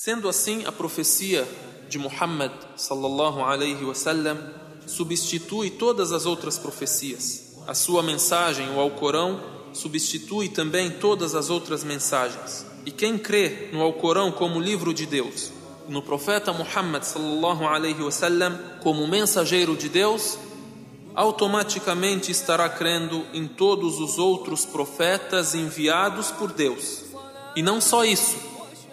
[0.00, 1.44] Sendo assim, a profecia
[1.88, 4.38] de Muhammad sallallahu alaihi wasallam
[4.86, 7.56] substitui todas as outras profecias.
[7.66, 9.40] A sua mensagem, o Alcorão,
[9.72, 12.64] substitui também todas as outras mensagens.
[12.86, 15.50] E quem crê no Alcorão como livro de Deus,
[15.88, 20.38] no profeta Muhammad sallallahu alaihi wasallam como mensageiro de Deus,
[21.12, 27.02] automaticamente estará crendo em todos os outros profetas enviados por Deus.
[27.56, 28.36] E não só isso,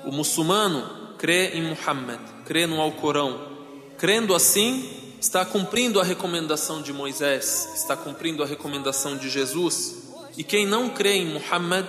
[0.06, 3.54] o muçulmano crê em Muhammad, crê no Alcorão.
[3.98, 4.90] Crendo assim,
[5.20, 9.96] está cumprindo a recomendação de Moisés, está cumprindo a recomendação de Jesus.
[10.38, 11.86] E quem não crê em Muhammad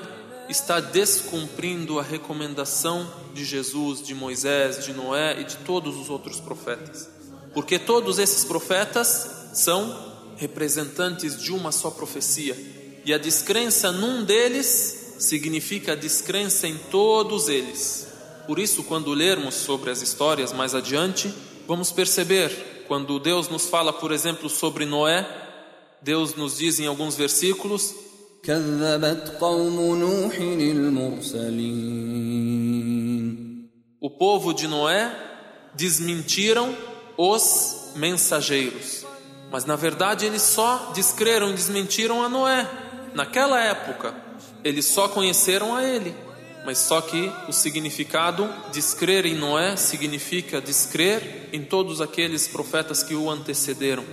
[0.48, 6.40] está descumprindo a recomendação de Jesus, de Moisés, de Noé e de todos os outros
[6.40, 7.08] profetas.
[7.52, 12.56] Porque todos esses profetas são representantes de uma só profecia.
[13.04, 18.05] E a descrença num deles significa a descrença em todos eles.
[18.46, 21.32] Por isso, quando lermos sobre as histórias mais adiante,
[21.66, 25.26] vamos perceber, quando Deus nos fala, por exemplo, sobre Noé,
[26.00, 27.94] Deus nos diz em alguns versículos:
[34.00, 35.12] O povo de Noé
[35.74, 36.76] desmentiram
[37.16, 39.04] os mensageiros.
[39.50, 42.68] Mas na verdade eles só descreram e desmentiram a Noé
[43.14, 44.26] naquela época
[44.66, 46.14] eles só conheceram a ele.
[46.66, 53.14] Mas só que o significado descrer em Noé significa descrer em todos aqueles profetas que
[53.14, 54.04] o antecederam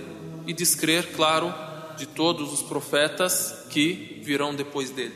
[0.46, 1.52] e descrer, claro,
[1.96, 5.14] de todos os profetas que virão depois dele.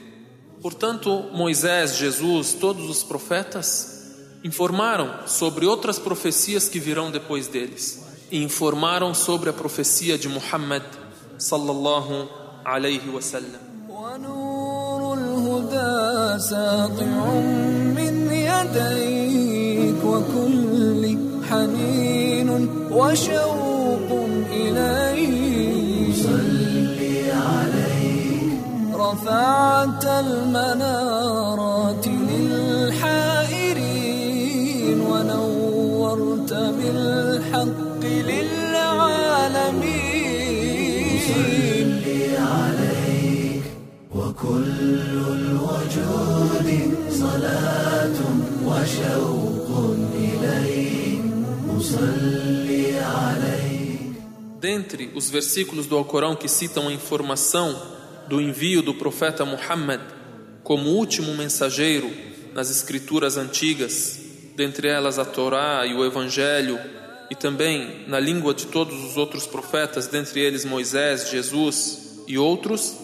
[0.61, 8.43] Portanto, Moisés, Jesus, todos os profetas informaram sobre outras profecias que virão depois deles e
[8.43, 10.83] informaram sobre a profecia de Muhammad
[11.39, 12.29] sallallahu
[12.65, 13.69] alaihi wasallam.
[16.37, 17.33] ساطع
[17.97, 21.17] من يديك وكل
[21.51, 24.09] حنين وشوق
[24.53, 26.17] إليك.
[26.17, 28.53] صلي عليك
[28.95, 33.79] رفعت المنارات للحائرين
[35.01, 38.58] ونورت بالحق للعالمين
[45.98, 48.18] الوجود صلاة
[48.66, 51.22] وشوق إليك
[51.68, 54.14] نصلي عليك
[54.60, 57.76] Dentre os versículos do Alcorão que citam a informação
[58.30, 60.00] do envio do profeta Muhammad
[60.64, 62.10] como último mensageiro
[62.54, 64.20] nas escrituras antigas,
[64.56, 66.80] dentre elas a Torá e o Evangelho,
[67.30, 72.96] e também na língua de todos os outros profetas, dentre eles Moisés, Jesus e outros,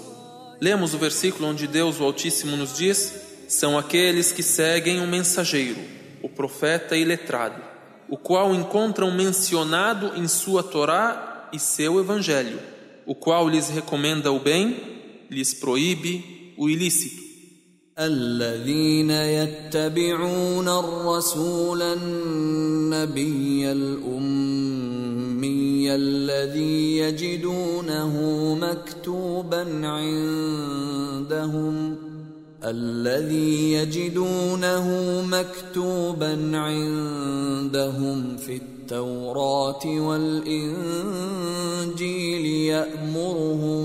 [0.63, 3.13] Lemos o versículo onde Deus, o Altíssimo, nos diz:
[3.47, 5.79] são aqueles que seguem o mensageiro,
[6.22, 7.62] o profeta e letrado,
[8.07, 12.59] o qual encontram mencionado em sua Torá e seu Evangelho,
[13.06, 17.29] o qual lhes recomenda o bem, lhes proíbe o ilícito.
[18.00, 24.92] الذين يتبعون الرسول النبي الأمي
[25.91, 28.12] الذي يجدونه
[28.61, 31.97] مكتوبا عندهم.
[32.65, 34.89] الذي يجدونه
[35.27, 43.84] مكتوبا عندهم في التوراة والإنجيل يأمرهم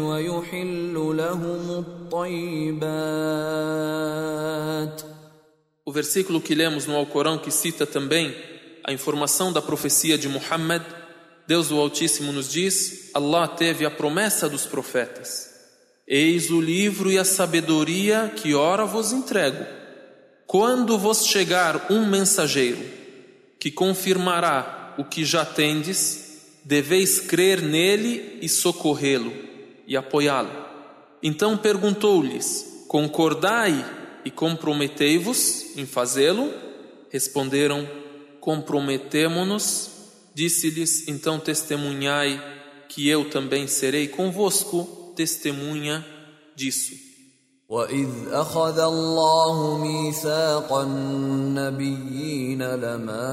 [0.00, 1.70] ويحل لهم
[2.10, 3.12] الطيبات
[5.84, 8.34] O versículo que lemos no Alcorão que cita também
[8.84, 10.82] a informação da profecia de Muhammad,
[11.46, 15.50] Deus o Altíssimo nos diz: Allah teve a promessa dos profetas.
[16.06, 19.64] Eis o livro e a sabedoria que ora vos entrego.
[20.46, 22.82] Quando vos chegar um mensageiro
[23.58, 29.45] que confirmará o que já tendes, deveis crer nele e socorrê-lo
[29.86, 30.50] e apoiá-lo.
[31.22, 33.84] Então perguntou-lhes: Concordai
[34.24, 36.52] e comprometei-vos em fazê-lo?
[37.10, 37.88] Responderam:
[38.40, 39.90] Comprometemo-nos.
[40.34, 42.40] Disse-lhes: Então testemunhai
[42.88, 46.04] que eu também serei convosco testemunha
[46.56, 47.12] disso.
[47.72, 53.28] وإذ أخذ الله ميثاق النبيين لما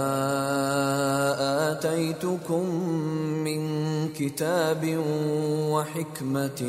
[1.72, 2.66] آتيتكم
[3.44, 3.73] من
[4.19, 5.03] كتاب
[5.71, 6.61] وحكمة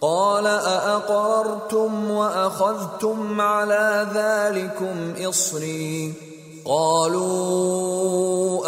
[0.00, 6.31] قال أأقررتم وأخذتم على ذلكم إصري.
[6.65, 8.27] قالوا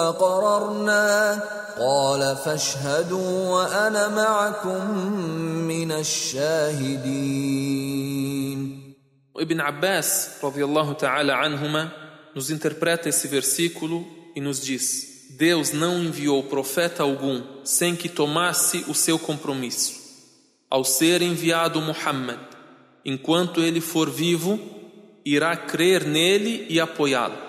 [0.09, 1.44] أقررنا
[1.79, 4.97] قال فاشهدوا وأنا معكم
[5.67, 7.50] من الشاهدين
[9.39, 11.94] Ibn Abbas, radiallahu ta'ala anhuma,
[12.35, 18.83] nos interpreta esse versículo e nos diz: Deus não enviou profeta algum sem que tomasse
[18.89, 19.94] o seu compromisso.
[20.69, 22.39] Ao ser enviado Muhammad,
[23.06, 24.59] enquanto ele for vivo,
[25.25, 27.42] irá crer nele e apoiá-lo.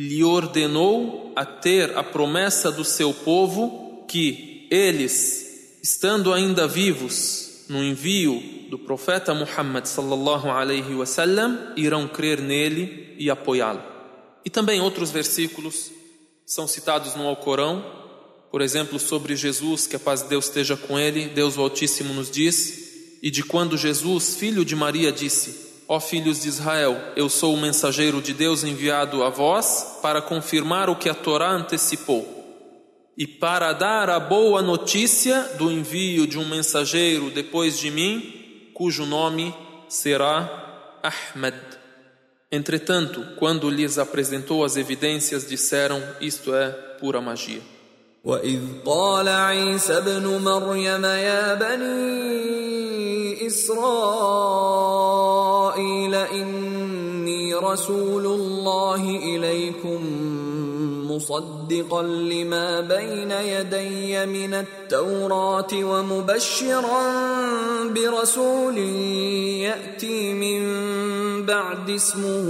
[0.00, 7.84] Lhe ordenou a ter a promessa do seu povo que eles, estando ainda vivos no
[7.84, 13.82] envio do profeta Muhammad sallallahu alaihi wasallam, irão crer nele e apoiá-lo.
[14.42, 15.90] E também outros versículos
[16.46, 17.84] são citados no Alcorão,
[18.50, 22.14] por exemplo, sobre Jesus, que a paz de Deus esteja com ele, Deus o Altíssimo
[22.14, 27.29] nos diz, e de quando Jesus, filho de Maria, disse: Ó filhos de Israel, eu
[27.29, 32.35] sou o mensageiro de Deus enviado a vós para confirmar o que a Torá antecipou
[33.17, 39.05] e para dar a boa notícia do envio de um mensageiro depois de mim, cujo
[39.05, 39.55] nome
[39.87, 41.55] será Ahmed.
[42.51, 47.61] Entretanto, quando lhes apresentou as evidências, disseram: Isto é pura magia.
[48.25, 53.47] وإذ قال عيسى ابن مريم يا بني
[55.80, 60.00] إسرائيل إني رسول الله إليكم
[61.10, 67.12] مصدقا لما بين يدي من التوراة ومبشرا
[67.88, 68.78] برسول
[69.58, 70.62] يأتي من
[71.46, 72.48] بعد اسمه